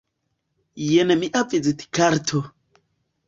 Jen 0.85 1.13
mia 1.19 1.43
vizitkarto. 1.51 2.41